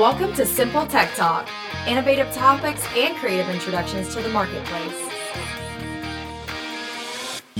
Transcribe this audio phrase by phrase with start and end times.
[0.00, 1.46] Welcome to Simple Tech Talk,
[1.86, 5.09] innovative topics and creative introductions to the marketplace.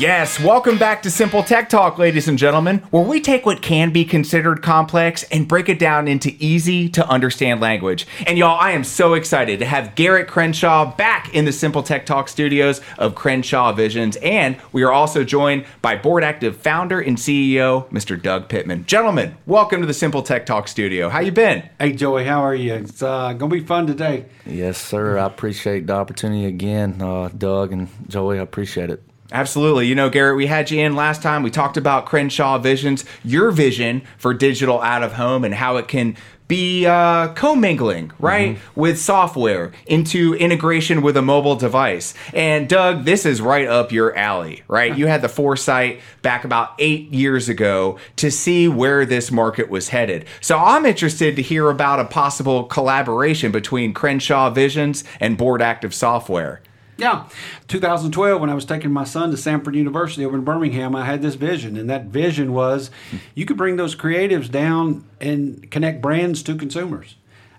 [0.01, 3.93] Yes, welcome back to Simple Tech Talk, ladies and gentlemen, where we take what can
[3.93, 8.07] be considered complex and break it down into easy to understand language.
[8.27, 12.07] And y'all, I am so excited to have Garrett Crenshaw back in the Simple Tech
[12.07, 14.17] Talk studios of Crenshaw Visions.
[14.23, 18.19] And we are also joined by Board Active founder and CEO, Mr.
[18.19, 18.87] Doug Pittman.
[18.87, 21.11] Gentlemen, welcome to the Simple Tech Talk studio.
[21.11, 21.69] How you been?
[21.79, 22.73] Hey, Joey, how are you?
[22.73, 24.25] It's uh, going to be fun today.
[24.47, 25.19] Yes, sir.
[25.19, 28.39] I appreciate the opportunity again, uh, Doug and Joey.
[28.39, 29.03] I appreciate it.
[29.33, 29.87] Absolutely.
[29.87, 31.43] You know, Garrett, we had you in last time.
[31.43, 35.87] We talked about Crenshaw Visions, your vision for digital out of home and how it
[35.87, 36.17] can
[36.49, 38.81] be uh, commingling, right, mm-hmm.
[38.81, 42.13] with software into integration with a mobile device.
[42.35, 44.99] And Doug, this is right up your alley, right?
[44.99, 49.91] You had the foresight back about eight years ago to see where this market was
[49.91, 50.25] headed.
[50.41, 55.95] So I'm interested to hear about a possible collaboration between Crenshaw Visions and Board Active
[55.95, 56.61] Software.
[57.01, 57.25] Yeah.
[57.69, 61.23] 2012, when I was taking my son to Samford University over in Birmingham, I had
[61.23, 61.79] this vision.
[61.79, 62.91] And that vision was
[63.35, 67.17] you could bring those creatives down and connect brands to consumers.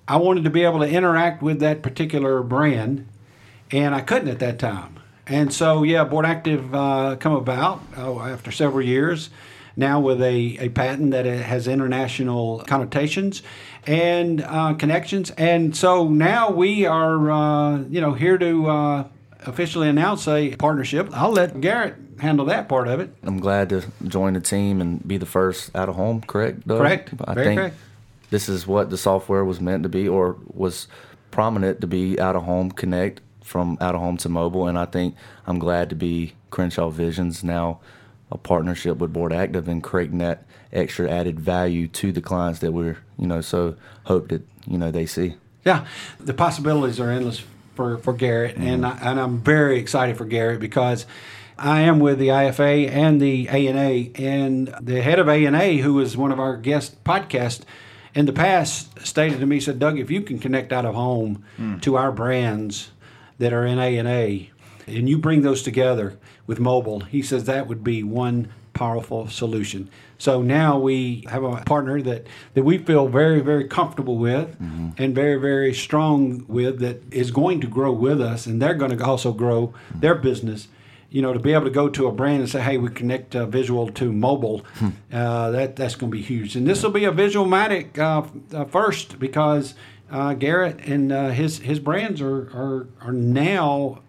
[0.07, 3.07] I wanted to be able to interact with that particular brand,
[3.71, 4.99] and I couldn't at that time.
[5.25, 9.31] And so, yeah, Board Active uh, come about oh, after several years
[9.75, 13.41] now with a, a patent that has international connotations
[13.87, 15.31] and uh, connections.
[15.31, 19.07] And so now we are, uh, you know, here to uh,
[19.45, 21.09] officially announce a partnership.
[21.13, 23.13] I'll let Garrett handle that part of it.
[23.23, 26.67] I'm glad to join the team and be the first out of home, correct?
[26.67, 26.79] Doug?
[26.79, 27.13] Correct.
[27.25, 27.75] I Very think correct.
[28.29, 30.87] this is what the software was meant to be or was
[31.31, 34.67] prominent to be out of home connect from out of home to mobile.
[34.67, 35.15] And I think
[35.47, 37.79] I'm glad to be Crenshaw Visions now
[38.31, 42.71] a partnership with Board Active and creating that extra added value to the clients that
[42.71, 45.35] we're, you know, so hope that, you know, they see.
[45.65, 45.85] Yeah,
[46.19, 47.43] the possibilities are endless
[47.81, 48.67] for, for Garrett, mm-hmm.
[48.67, 51.07] and I, and I'm very excited for Garrett because
[51.57, 56.15] I am with the IFA and the ANA, and the head of ANA, who was
[56.15, 57.63] one of our guest podcasts
[58.13, 61.43] in the past, stated to me, said, Doug, if you can connect out of home
[61.57, 61.81] mm.
[61.81, 62.91] to our brands
[63.39, 64.45] that are in ANA,
[64.85, 69.87] and you bring those together with mobile, he says that would be one powerful solution.
[70.17, 72.25] So now we have a partner that,
[72.55, 74.89] that we feel very, very comfortable with mm-hmm.
[74.97, 78.97] and very, very strong with that is going to grow with us, and they're going
[78.97, 79.99] to also grow mm-hmm.
[79.99, 80.67] their business.
[81.11, 83.35] You know, to be able to go to a brand and say, "Hey, we connect
[83.35, 84.89] uh, visual to mobile," hmm.
[85.13, 86.55] uh, that that's going to be huge.
[86.55, 88.23] And this will be a Visualmatic uh,
[88.57, 89.75] uh, first because
[90.09, 93.99] uh, Garrett and uh, his his brands are, are are now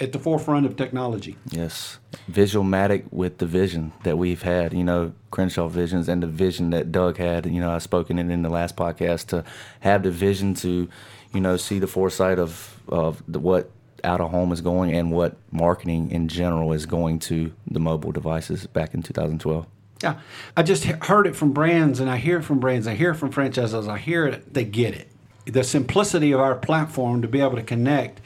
[0.00, 1.36] at the forefront of technology.
[1.50, 1.98] Yes,
[2.30, 6.92] Visualmatic with the vision that we've had, you know, Crenshaw Visions and the vision that
[6.92, 7.46] Doug had.
[7.46, 9.44] You know, I've spoken it in the last podcast to
[9.80, 10.88] have the vision to,
[11.32, 13.70] you know, see the foresight of of the, what
[14.04, 18.12] out of home is going and what marketing in general is going to the mobile
[18.12, 19.66] devices back in 2012.
[20.02, 20.20] Yeah,
[20.56, 22.86] I just heard it from brands, and I hear it from brands.
[22.86, 23.88] I hear it from franchises.
[23.88, 24.52] I hear it.
[24.52, 25.08] They get it.
[25.46, 28.20] The simplicity of our platform to be able to connect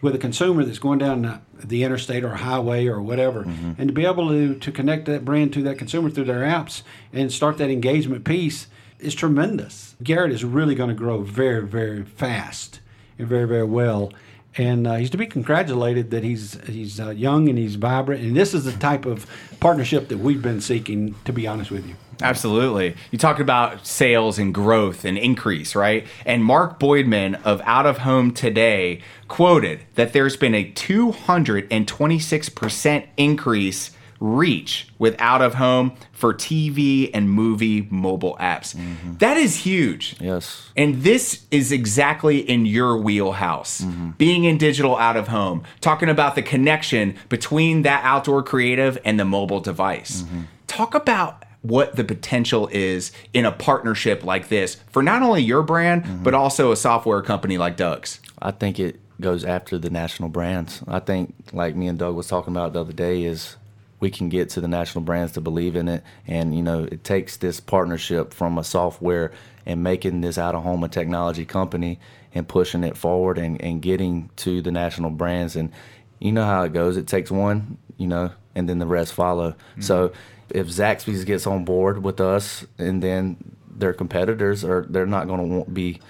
[0.00, 3.72] with a consumer that's going down the interstate or highway or whatever, mm-hmm.
[3.78, 6.82] and to be able to, to connect that brand to that consumer through their apps
[7.12, 8.66] and start that engagement piece
[8.98, 9.96] is tremendous.
[10.02, 12.80] Garrett is really going to grow very, very fast
[13.18, 14.12] and very, very well.
[14.58, 18.22] And uh, he's to be congratulated that he's he's uh, young and he's vibrant.
[18.22, 19.26] And this is the type of
[19.60, 21.94] partnership that we've been seeking, to be honest with you.
[22.22, 22.96] Absolutely.
[23.10, 26.06] You talk about sales and growth and increase, right?
[26.24, 33.90] And Mark Boydman of Out of Home Today quoted that there's been a 226% increase
[34.20, 38.74] reach with out of home for TV and movie mobile apps.
[38.74, 39.18] Mm-hmm.
[39.18, 40.16] That is huge.
[40.20, 40.70] Yes.
[40.76, 43.80] And this is exactly in your wheelhouse.
[43.80, 44.10] Mm-hmm.
[44.12, 49.20] Being in digital out of home, talking about the connection between that outdoor creative and
[49.20, 50.22] the mobile device.
[50.22, 50.42] Mm-hmm.
[50.66, 55.62] Talk about what the potential is in a partnership like this for not only your
[55.62, 56.22] brand, mm-hmm.
[56.22, 58.20] but also a software company like Doug's?
[58.40, 60.82] I think it goes after the national brands.
[60.86, 63.56] I think, like me and Doug was talking about the other day, is
[64.00, 66.02] we can get to the national brands to believe in it.
[66.26, 69.32] And, you know, it takes this partnership from a software
[69.64, 71.98] and making this out of home a technology company
[72.34, 75.56] and pushing it forward and, and getting to the national brands.
[75.56, 75.72] And
[76.18, 76.96] you know how it goes.
[76.96, 79.50] It takes one, you know, and then the rest follow.
[79.52, 79.80] Mm-hmm.
[79.82, 80.12] So
[80.50, 83.36] if Zaxby's gets on board with us, and then
[83.68, 86.00] their competitors are they're not going to be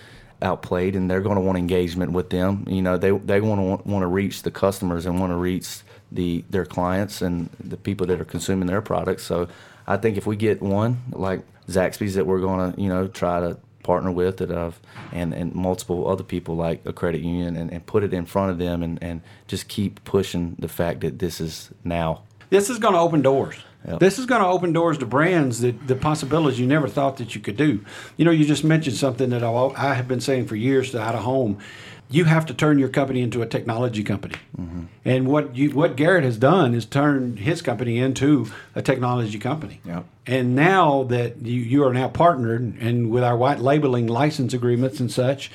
[0.42, 2.64] outplayed, and they're going to want engagement with them.
[2.68, 5.78] You know, they they want to want to reach the customers and want to reach
[6.16, 9.22] the their clients and the people that are consuming their products.
[9.22, 9.48] So
[9.86, 13.40] I think if we get one like Zaxby's that we're going to you know try
[13.40, 14.80] to partner with that I've
[15.12, 18.50] and, and multiple other people like a credit union and, and put it in front
[18.50, 22.22] of them and, and just keep pushing the fact that this is now.
[22.50, 23.56] This is going to open doors.
[23.86, 24.00] Yep.
[24.00, 27.36] This is going to open doors to brands that the possibilities you never thought that
[27.36, 27.84] you could do.
[28.16, 31.00] You know, you just mentioned something that I, I have been saying for years to
[31.00, 31.58] out of home.
[32.08, 34.84] You have to turn your company into a technology company, Mm-hmm.
[35.04, 39.80] and what you what Garrett has done is turn his company into a technology company.
[39.84, 40.04] Yep.
[40.26, 45.00] And now that you, you are now partnered and with our white labeling license agreements
[45.00, 45.50] and such,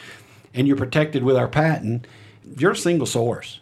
[0.54, 2.06] and you're protected with our patent,
[2.58, 3.60] you're a single source.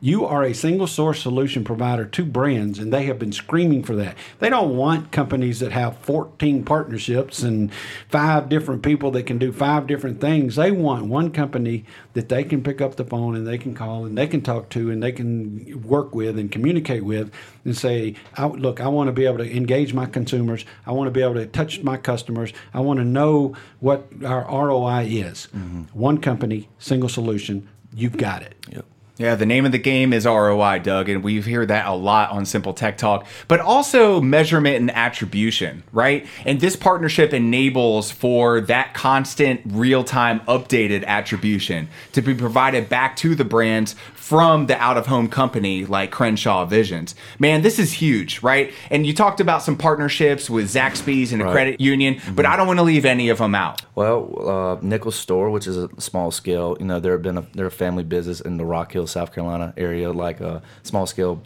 [0.00, 3.94] You are a single source solution provider to brands, and they have been screaming for
[3.96, 4.16] that.
[4.40, 7.72] They don't want companies that have 14 partnerships and
[8.08, 10.56] five different people that can do five different things.
[10.56, 14.04] They want one company that they can pick up the phone and they can call
[14.04, 17.32] and they can talk to and they can work with and communicate with
[17.64, 20.64] and say, I, Look, I want to be able to engage my consumers.
[20.86, 22.52] I want to be able to touch my customers.
[22.74, 25.48] I want to know what our ROI is.
[25.54, 25.82] Mm-hmm.
[25.92, 28.54] One company, single solution, you've got it.
[28.70, 28.84] Yep.
[29.18, 32.30] Yeah, the name of the game is ROI, Doug, and we hear that a lot
[32.30, 36.26] on Simple Tech Talk, but also measurement and attribution, right?
[36.46, 43.14] And this partnership enables for that constant real time updated attribution to be provided back
[43.16, 47.16] to the brands from the out of home company like Crenshaw Visions.
[47.40, 48.72] Man, this is huge, right?
[48.88, 51.52] And you talked about some partnerships with Zaxby's and a Right.
[51.52, 53.82] credit union, but I don't want to leave any of them out.
[53.96, 57.66] Well, uh, Nichols Store, which is a small scale, you know, they've been a, they're
[57.66, 61.42] a family business in the Rock Hill, South Carolina area, like a small scale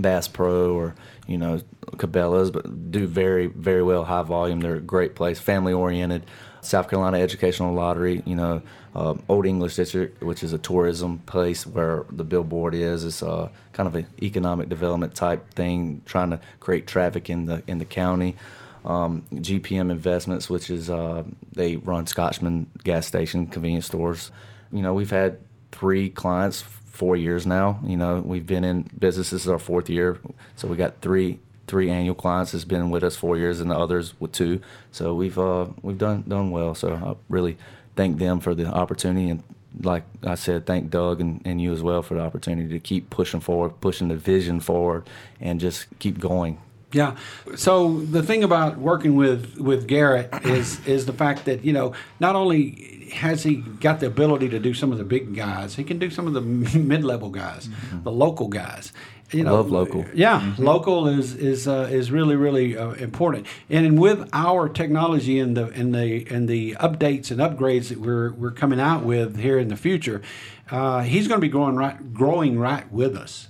[0.00, 0.94] Bass Pro or
[1.26, 1.60] you know
[1.96, 4.60] Cabela's, but do very very well, high volume.
[4.60, 6.24] They're a great place, family oriented.
[6.60, 8.62] South Carolina Educational Lottery, you know,
[8.94, 13.04] um, Olde English District, which is a tourism place where the billboard is.
[13.04, 17.62] It's uh, kind of an economic development type thing, trying to create traffic in the
[17.66, 18.36] in the county.
[18.84, 24.30] Um, GPM Investments, which is uh, they run Scotchman gas station convenience stores.
[24.72, 25.38] You know, we've had
[25.72, 27.78] three clients four years now.
[27.84, 29.30] You know, we've been in business.
[29.30, 30.18] This is our fourth year,
[30.56, 31.38] so we got three
[31.68, 34.60] three annual clients that's been with us four years, and the others with two.
[34.90, 36.74] So we've uh, we've done done well.
[36.74, 37.58] So I really
[37.96, 39.42] thank them for the opportunity, and
[39.80, 43.10] like I said, thank Doug and, and you as well for the opportunity to keep
[43.10, 45.08] pushing forward, pushing the vision forward,
[45.40, 46.58] and just keep going.
[46.92, 47.16] Yeah.
[47.56, 51.92] So the thing about working with with Garrett is is the fact that you know
[52.18, 55.84] not only has he got the ability to do some of the big guys, he
[55.84, 56.40] can do some of the
[56.78, 57.68] mid level guys,
[58.02, 58.92] the local guys.
[59.30, 60.06] You know, Love local.
[60.14, 63.46] Yeah, local is is uh, is really really uh, important.
[63.68, 68.32] And with our technology and the and the and the updates and upgrades that we're
[68.32, 70.22] we're coming out with here in the future,
[70.70, 73.48] uh, he's going to be growing right growing right with us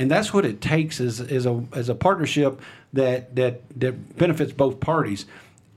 [0.00, 2.60] and that's what it takes is, is a as a partnership
[2.94, 5.26] that that that benefits both parties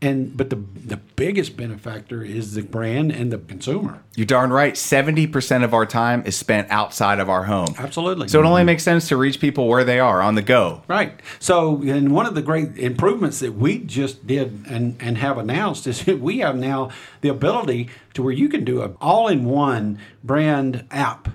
[0.04, 4.74] and but the the biggest benefactor is the brand and the consumer You're darn right.
[4.74, 7.74] 70% of our time is spent outside of our home.
[7.78, 10.84] absolutely So it only makes sense to reach people where they are on the go.
[10.88, 11.20] Right.
[11.40, 15.88] So, and one of the great improvements that we just did and, and have announced
[15.88, 16.90] is that we have now
[17.22, 21.30] the ability to where you can do an all-in-one brand app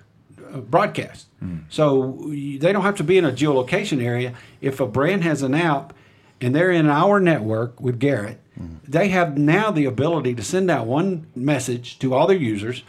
[0.53, 1.27] uh, broadcast.
[1.69, 4.35] So they don't have to be in a geolocation area.
[4.61, 5.95] If a brand has an app
[6.41, 8.41] and they're in our network with Garrett,
[8.87, 12.83] they have now the ability to send out one message to all their users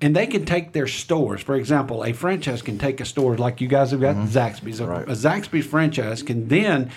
[0.00, 1.42] and they can take their stores.
[1.42, 4.80] For example, a franchise can take a store like you guys have got Zaxby's.
[4.80, 5.08] A, Right.
[5.08, 6.90] a Zaxby's franchise can then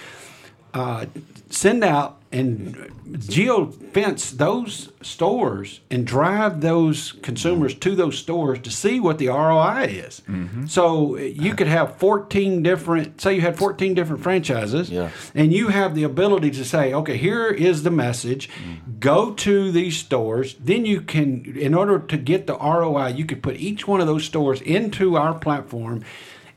[0.74, 1.06] uh,
[1.50, 2.92] send out and
[3.30, 9.28] geo fence those stores and drive those consumers to those stores to see what the
[9.28, 10.22] ROI is.
[10.28, 10.66] Mm-hmm.
[10.66, 15.12] So you could have 14 different, say you had 14 different franchises, Yeah.
[15.34, 18.50] and you have the ability to say, okay, here is the message.
[18.50, 19.00] Mm-hmm.
[19.00, 20.56] Go to these stores.
[20.60, 24.08] Then you can, in order to get the ROI, you could put each one of
[24.08, 26.04] those stores into our platform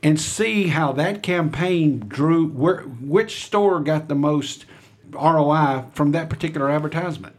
[0.03, 4.65] and see how that campaign drew where which store got the most
[5.13, 7.35] ROI from that particular advertisement.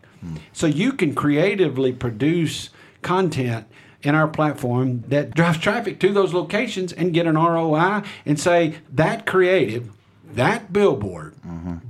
[0.53, 2.69] So you can creatively produce
[3.01, 3.67] content
[4.01, 8.75] in our platform that drives traffic to those locations and get an ROI and say
[8.91, 9.89] that creative,
[10.33, 11.35] that billboard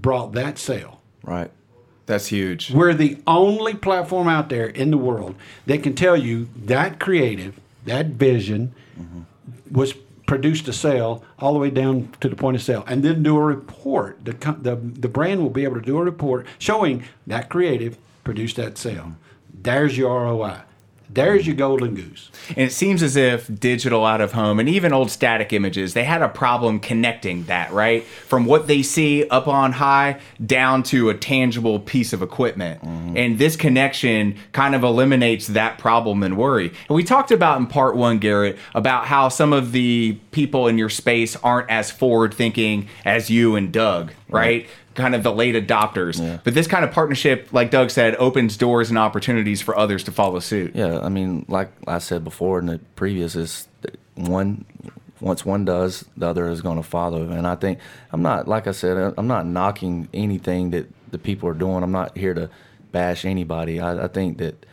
[0.01, 1.01] brought that sale.
[1.24, 1.51] Right.
[2.05, 2.71] That's huge.
[2.71, 5.36] We're the only platform out there in the world
[5.67, 8.74] that can tell you that creative, that vision
[9.71, 9.93] was
[10.29, 13.36] produced a sale all the way down to the point of sale and then do
[13.36, 14.24] a report.
[14.24, 18.55] The, the, the brand will be able to do a report showing that creative produced
[18.57, 19.15] that sale.
[19.51, 20.59] There's your ROI.
[21.09, 22.29] There's your golden goose.
[22.49, 26.03] And it seems as if digital out of home and even old static images, they
[26.03, 28.03] had a problem connecting that, right?
[28.03, 32.81] From what they see up on high down to a tangible piece of equipment.
[32.81, 33.17] Mm-hmm.
[33.17, 36.67] And this connection kind of eliminates that problem and worry.
[36.67, 40.77] And we talked about in part one, Garrett, about how some of the people in
[40.77, 44.67] your space aren't as forward thinking as you and Doug, right?
[44.99, 46.43] Kind of the late adopters.
[46.43, 50.11] But this kind of partnership, like Doug said, opens doors and opportunities for others to
[50.11, 50.75] follow suit.
[50.75, 53.67] Yeah, I mean, like I said before in the previous, is
[54.15, 54.65] one
[55.21, 57.29] once one does, the other is going to follow.
[57.29, 57.79] And I think
[58.11, 61.83] I'm not, like I said, I'm not knocking anything that the people are doing.
[61.83, 62.49] I'm not here to
[62.91, 63.79] bash anybody.
[63.79, 64.65] I, I think that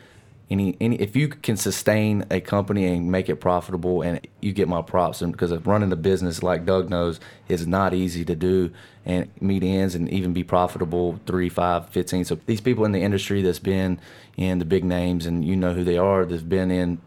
[0.48, 4.68] any any if you can sustain a company and make it profitable, and you get
[4.68, 8.70] my props, and because running a business like Doug knows is not easy to do
[9.04, 12.24] and meet ends and even be profitable three, five, 15.
[12.24, 14.00] So these people in the industry that's been
[14.36, 17.00] in the big names and you know who they are, that's been in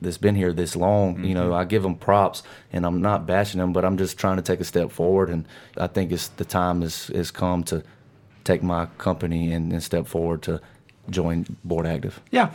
[0.00, 1.54] that's been here this long, you know, mm-hmm.
[1.54, 4.60] I give them props and I'm not bashing them, but I'm just trying to take
[4.60, 5.30] a step forward.
[5.30, 7.82] And I think it's the time has, has come to
[8.44, 10.60] take my company and, and step forward to
[11.10, 12.20] join Board Active.
[12.30, 12.52] Yeah.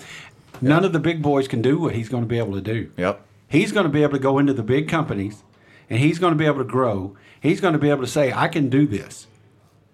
[0.62, 2.92] None of the big boys can do what he's going to be able to do.
[2.98, 3.26] Yep.
[3.48, 5.44] He's going to be able to go into the big companies
[5.90, 7.16] and he's going to be able to grow.
[7.42, 9.28] He's going to be able to say, I can do this.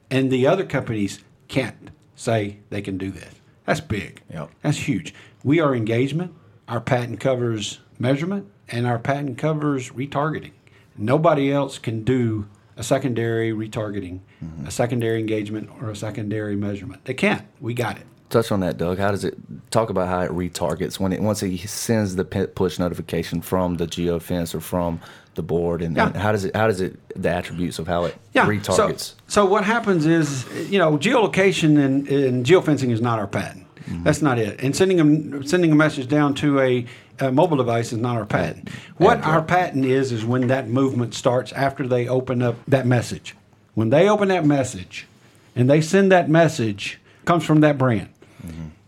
[0.10, 3.36] And the other companies can't say they can do this.
[3.66, 4.22] That's big.
[4.32, 4.50] Yep.
[4.62, 5.14] That's huge.
[5.44, 6.34] We are engagement.
[6.68, 10.52] Our patent covers measurement and our patent covers retargeting.
[10.98, 12.48] Nobody else can do
[12.78, 14.70] a secondary retargeting, a mm-hmm.
[14.70, 17.06] secondary engagement, or a secondary measurement.
[17.06, 17.46] They can't.
[17.60, 18.06] We got it.
[18.36, 18.98] Touch on that, Doug.
[18.98, 19.38] How does it
[19.72, 23.88] talk about how it retargets when it once it sends the push notification from the
[23.88, 25.00] geofence or from
[25.36, 28.18] the board, and, and how does it how does it the attributes of how it
[28.34, 28.46] Yeah.
[28.46, 29.00] retargets?
[29.00, 33.68] So, so what happens is, you know, geolocation and, and geofencing is not our patent.
[33.86, 34.04] Mm-hmm.
[34.04, 34.62] That's not it.
[34.62, 36.86] And sending them sending a message down to a,
[37.20, 38.68] a mobile device is not our patent.
[38.98, 42.86] What uh, our patent is is when that movement starts after they open up that
[42.86, 43.34] message.
[43.76, 45.08] When they open that message,
[45.56, 48.10] and they send that message comes from that brand,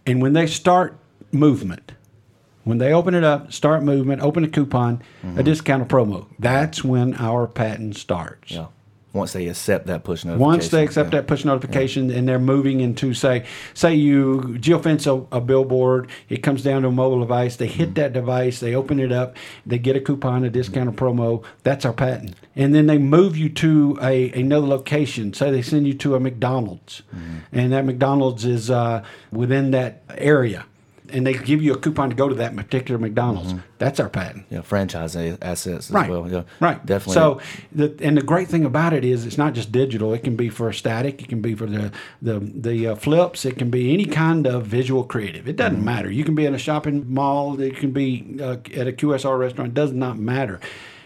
[0.06, 0.98] and when they start
[1.32, 1.94] movement.
[2.64, 5.42] When they open it up, start movement, open a coupon, a mm-hmm.
[5.44, 6.28] discount, a promo.
[6.38, 8.52] That's when our patent starts.
[8.52, 8.68] yeah.
[9.18, 10.40] Once they accept that push notification.
[10.40, 11.20] Once they accept yeah.
[11.20, 16.38] that push notification and they're moving into say, say you geofence a, a billboard, it
[16.44, 17.56] comes down to a mobile device.
[17.58, 20.92] They hit that device, they open it up, they get a coupon, a discount, a
[20.92, 21.44] promo.
[21.64, 22.36] That's our patent.
[22.56, 25.34] And then they move you to a another location.
[25.34, 27.02] Say they send you to a McDonald's,
[27.52, 30.66] and that McDonald's is uh, within that area,
[31.10, 33.54] and they give you a coupon to go to that particular McDonald's.
[33.78, 34.46] That's our patent.
[34.50, 36.10] yeah, franchise assets as Right.
[36.10, 36.30] well.
[36.30, 36.84] Yeah, Right.
[36.86, 37.14] Definitely.
[37.14, 40.14] So, the, and the great thing about it is it's not just digital.
[40.14, 41.22] It can be for static.
[41.22, 43.46] It can be for the the the uh, flips.
[43.46, 45.48] It can be any kind of visual creative.
[45.48, 45.58] It Mm-hmm.
[45.76, 46.10] doesn't matter.
[46.12, 47.60] You can be in a shopping mall.
[47.62, 49.70] It can be uh, at a QSR restaurant.
[49.70, 50.60] It does not matter.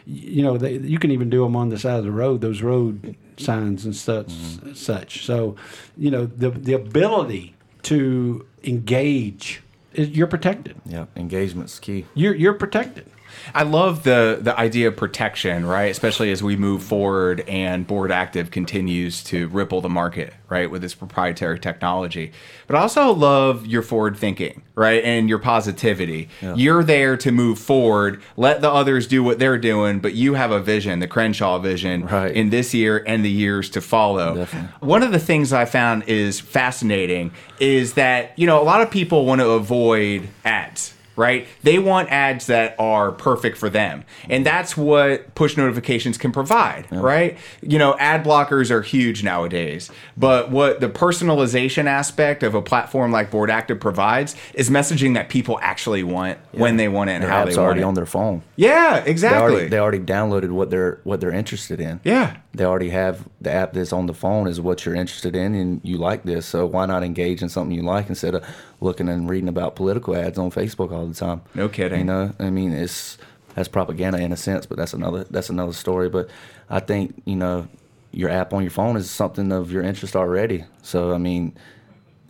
[0.05, 2.41] You know, they, you can even do them on the side of the road.
[2.41, 4.27] Those road signs and such.
[4.27, 4.74] Mm-hmm.
[4.74, 5.25] Such.
[5.25, 5.55] So,
[5.96, 9.62] you know, the the ability to engage,
[9.93, 10.75] you're protected.
[10.86, 12.05] yeah, engagement's key.
[12.13, 13.05] You're you're protected.
[13.53, 15.91] I love the the idea of protection, right?
[15.91, 20.83] Especially as we move forward and Board Active continues to ripple the market, right, with
[20.83, 22.31] its proprietary technology.
[22.67, 26.29] But I also love your forward thinking, right, and your positivity.
[26.55, 30.51] You're there to move forward, let the others do what they're doing, but you have
[30.51, 32.33] a vision, the Crenshaw vision, Right.
[32.33, 34.36] in this year and the years to follow.
[34.36, 34.69] Definitely.
[34.88, 38.89] One of the things I found is fascinating is that, you know, a lot of
[38.89, 41.48] people want to avoid ads, right?
[41.63, 44.03] They want ads that are perfect for them.
[44.30, 47.38] And that's what push notifications can provide, right?
[47.62, 49.91] You know, ad blockers are huge nowadays.
[50.18, 55.30] But what the personalization aspect of a platform like Board Active provides is messaging that
[55.30, 57.86] people actually want when they want it and Their how app's they want already it.
[57.86, 58.41] on their phone.
[58.56, 59.39] yeah, They exactly.
[59.53, 62.00] already, they already downloaded what they're what they're interested in.
[62.03, 62.38] yeah.
[62.53, 65.80] They already have the app that's on the phone is what you're interested in, and
[65.86, 66.46] you like this.
[66.46, 68.44] So why not engage in something you like instead of
[68.81, 71.41] looking and reading about political ads on Facebook all the time?
[71.55, 72.00] No kidding.
[72.00, 73.17] You know, I mean, it's
[73.55, 76.09] that's propaganda in a sense, but that's another that's another story.
[76.09, 76.29] But
[76.69, 77.67] I think you know
[78.11, 80.65] your app on your phone is something of your interest already.
[80.81, 81.55] So I mean,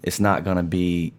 [0.04, 1.14] it's not going to be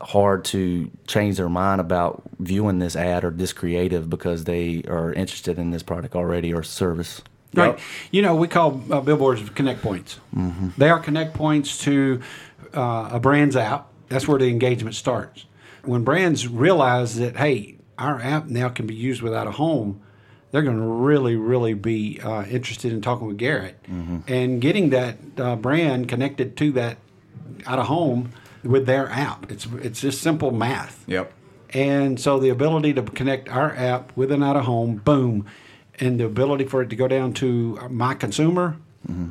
[0.00, 5.12] hard to change their mind about viewing this ad or this creative because they are
[5.12, 7.22] interested in this product already or service.
[7.54, 7.68] Right.
[7.68, 7.80] Yep.
[8.10, 10.18] You know, we call uh, billboards connect points.
[10.76, 12.20] They are connect points to
[12.74, 13.88] uh, a brand's app.
[14.08, 15.46] That's where the engagement starts.
[15.84, 20.00] When brands realize that, hey, our app now can be used without a home,
[20.50, 23.78] they're going to really, really be uh, interested in talking with Garrett
[24.26, 26.98] and getting that uh, brand connected to that
[27.66, 28.32] out of home
[28.62, 29.50] with their app.
[29.50, 31.04] It's it's just simple math.
[31.06, 31.32] Yep.
[31.70, 35.46] And so the ability to connect our app with an out of home, boom,
[35.98, 38.76] and the ability for it to go down to my consumer,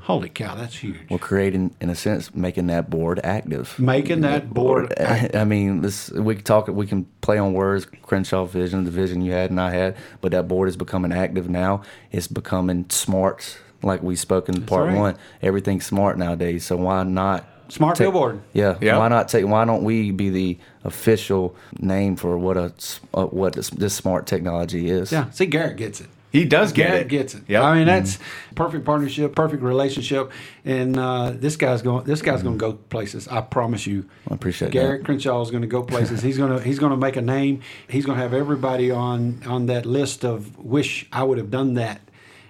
[0.03, 0.97] holy cow, that's huge.
[1.09, 3.77] We're creating, in a sense, making that board active.
[3.79, 6.67] Making that board I mean, this we can talk.
[6.67, 7.85] We can play on words.
[8.03, 11.49] Crenshaw vision, the vision you had and I had, but that board is becoming active
[11.49, 11.81] now.
[12.11, 14.97] It's becoming smart, like we spoke in part right.
[14.97, 15.17] one.
[15.41, 16.65] Everything's smart nowadays.
[16.65, 18.41] So why not Smart take- billboard.
[18.53, 18.77] Yeah.
[18.79, 18.99] Yeah.
[18.99, 19.45] Why not take?
[19.47, 23.93] Why don't we be the official name for what a s- uh, what this, this
[23.95, 25.11] smart technology is?
[25.11, 26.07] Yeah, see, Garrett gets it.
[26.31, 27.07] He does get Garrett it.
[27.07, 27.43] gets it.
[27.47, 27.63] Yep.
[27.63, 28.19] I mean, that's
[28.55, 30.31] perfect partnership, perfect relationship,
[30.65, 32.03] and uh, this guy's going.
[32.05, 33.27] This guy's going to go places.
[33.27, 34.09] I promise you.
[34.29, 35.05] I appreciate Garrett that.
[35.05, 36.21] Crenshaw is going to go places.
[36.21, 37.61] He's going to he's going to make a name.
[37.87, 41.75] He's going to have everybody on on that list of wish I would have done
[41.75, 42.01] that,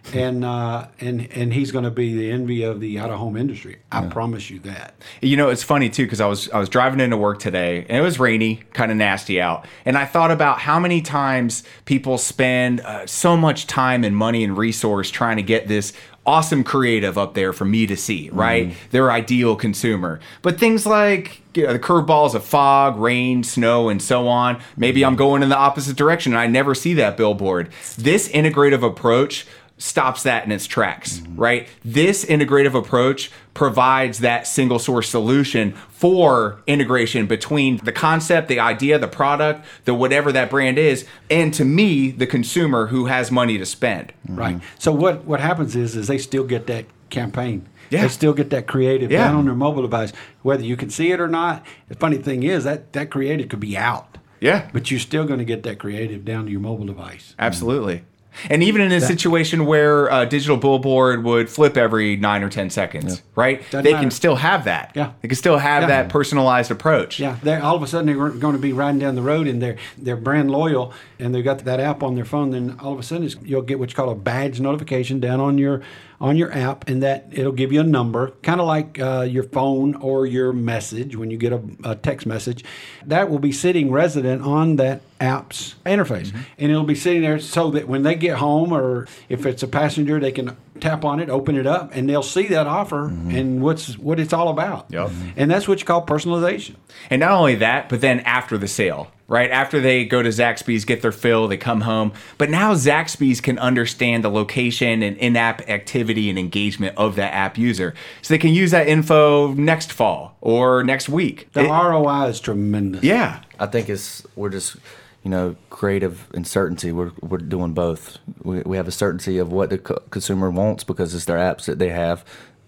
[0.13, 3.37] and uh, and and he's going to be the envy of the out of home
[3.37, 3.79] industry.
[3.91, 4.95] I promise you that.
[5.21, 7.97] You know, it's funny too because I was I was driving into work today and
[7.97, 12.17] it was rainy, kind of nasty out, and I thought about how many times people
[12.17, 15.93] spend uh, so much time and money and resource trying to get this
[16.25, 18.75] awesome creative up there for me to see, right?
[18.89, 24.01] Their ideal consumer, but things like you know, the curveballs of fog, rain, snow, and
[24.01, 24.59] so on.
[24.75, 27.69] Maybe I'm going in the opposite direction and I never see that billboard.
[27.97, 29.45] This integrative approach
[29.77, 31.67] stops that in its tracks, right?
[31.83, 38.97] This integrative approach provides that single source solution for integration between the concept, the idea,
[38.97, 43.57] the product, the whatever that brand is, and to me, the consumer who has money
[43.57, 44.13] to spend.
[44.27, 44.35] Mm-hmm.
[44.39, 44.61] Right.
[44.79, 47.67] So what what happens is is they still get that campaign.
[47.89, 48.01] Yeah.
[48.03, 49.25] They still get that creative Yeah.
[49.25, 51.65] down on their mobile device, whether you can see it or not.
[51.87, 54.17] The funny thing is that that creative could be out.
[54.41, 54.69] Yeah.
[54.73, 57.35] But you're still going to get that creative down to your mobile device.
[57.39, 58.03] Absolutely.
[58.49, 62.69] And even in a situation where a digital billboard would flip every nine or 10
[62.69, 63.61] seconds, right?
[63.71, 64.03] Doesn't they matter.
[64.03, 64.91] can still have that.
[64.95, 65.11] Yeah.
[65.21, 65.87] They can still have Yeah.
[65.87, 67.19] that personalized approach.
[67.19, 69.61] Yeah, they all of a sudden they're going to be riding down the road and
[69.61, 72.51] they're they're brand loyal and they've got that app on their phone.
[72.51, 75.57] Then all of a sudden you'll get what you call a badge notification down on
[75.57, 75.81] your
[76.19, 79.43] on your app, and that it'll give you a number, kind of like uh, your
[79.43, 82.63] phone or your message when you get a, a text message.
[83.05, 87.71] That will be sitting resident on that app's interface, and it'll be sitting there so
[87.71, 91.29] that when they get home or if it's a passenger, they can tap on it,
[91.29, 94.87] open it up, and they'll see that offer and what's what it's all about.
[94.89, 95.09] Yep.
[95.37, 96.75] And that's what you call personalization.
[97.09, 99.49] And not only that, but then after the sale, right?
[99.49, 102.13] After they go to Zaxby's, get their fill, they come home.
[102.37, 107.33] But now Zaxby's can understand the location and in app activity and engagement of that
[107.33, 107.93] app user.
[108.21, 111.49] So they can use that info next fall or next week.
[111.53, 113.03] The It- ROI is tremendous.
[113.03, 113.41] yeah.
[113.59, 114.75] I think it's we're just
[115.23, 116.91] you know creative and certainty.
[116.91, 118.17] We're we're doing both.
[118.43, 121.65] We, we have a certainty of what the co- consumer wants because it's their apps
[121.65, 122.23] that they have.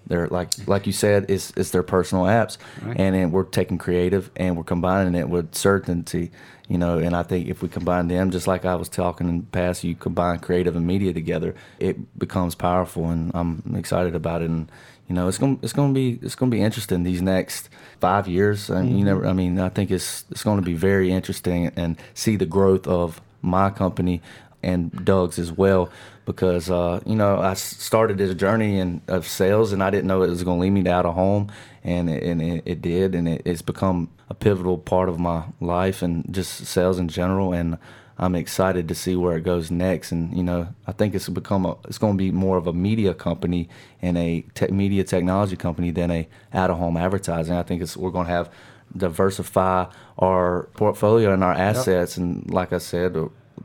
[0.07, 4.31] They're like like you said, it's it's their personal apps, and then we're taking creative
[4.35, 6.31] and we're combining it with certainty.
[6.69, 9.37] You know, and I think if we combine them, just like I was talking in
[9.39, 14.41] the past, you combine creative and media together, it becomes powerful, and I'm excited about
[14.41, 14.49] it.
[14.49, 14.69] And
[15.07, 17.69] you know, it's gonna it's gonna be it's gonna be interesting these next
[18.01, 18.69] five years.
[18.69, 19.05] I mean, you mm-hmm.
[19.05, 19.27] never.
[19.27, 22.87] I mean, I think it's it's going to be very interesting and see the growth
[22.87, 24.21] of my company
[24.63, 25.89] and Doug's as well
[26.25, 30.23] because uh, you know I started this journey in, of sales and I didn't know
[30.23, 31.51] it was going to lead me to out of home
[31.83, 35.45] and it, and it, it did and it, it's become a pivotal part of my
[35.61, 37.77] life and just sales in general and
[38.19, 41.65] I'm excited to see where it goes next and you know I think it's become
[41.65, 43.69] a it's going to be more of a media company
[44.01, 47.55] and a te- media technology company than a out of home advertising.
[47.55, 48.51] I think it's we're going to have
[48.95, 49.85] diversify
[50.17, 53.15] our portfolio and our assets and like I said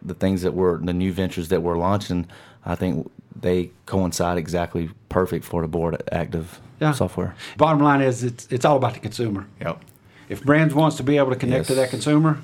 [0.01, 2.27] the things that we're the new ventures that we're launching
[2.65, 6.93] I think they coincide exactly perfect for the board active Yeah.
[6.93, 9.47] software Bottom line is it's it's all about the consumer.
[9.61, 9.81] Yep.
[10.29, 12.39] If brands wants to be able to connect to that consumer,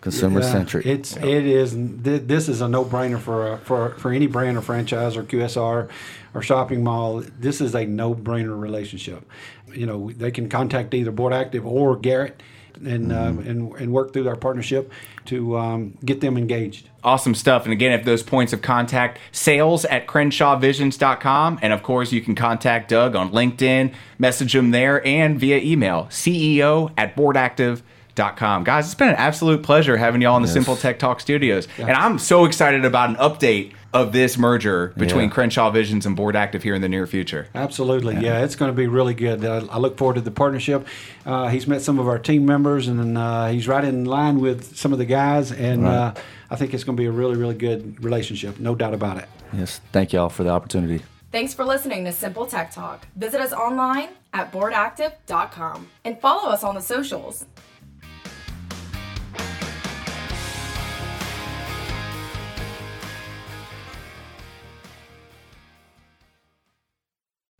[0.00, 4.12] consumer centric It's it is th- this is a no brainer for a, for for
[4.12, 5.88] any brand or franchise or QSR
[6.34, 7.22] or shopping mall.
[7.40, 9.28] This is a no brainer relationship.
[9.74, 12.40] You know they can contact either Board Active or Garrett.
[12.84, 13.12] And, Mm-hmm.
[13.12, 14.92] um, and and work through our partnership
[15.26, 16.88] to um, get them engaged.
[17.02, 17.64] Awesome stuff.
[17.64, 21.58] And again, if those points of contact, sales at crenshawvisions.com.
[21.62, 26.04] And of course, you can contact Doug on LinkedIn, message him there, and via email,
[26.10, 27.82] CEO at boardactive.com.
[28.16, 30.54] Guys, it's been an absolute pleasure having you all in the Yes.
[30.54, 31.68] Simple Tech Talk studios.
[31.78, 35.34] And I'm so excited about an update of this merger between Yeah.
[35.34, 37.46] Crenshaw Visions and Board Active here in the near future.
[37.54, 39.44] Absolutely, yeah, it's going to be really good.
[39.44, 40.86] I, I look forward to the partnership.
[41.24, 44.76] Uh, he's met some of our team members, and uh, he's right in line with
[44.76, 46.12] some of the guys, and uh,
[46.50, 49.28] I think it's going to be a really, really good relationship, no doubt about it.
[49.52, 51.02] yes thank y'all for the opportunity
[51.32, 53.06] Thanks for listening to Simple Tech Talk.
[53.16, 57.44] Visit us online at boardactive.com and follow us on the socials.